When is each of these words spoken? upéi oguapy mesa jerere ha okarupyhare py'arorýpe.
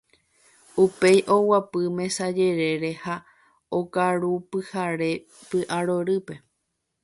upéi 0.83 1.19
oguapy 1.35 1.81
mesa 1.97 2.25
jerere 2.37 2.91
ha 3.03 3.15
okarupyhare 3.79 5.11
py'arorýpe. 5.49 6.33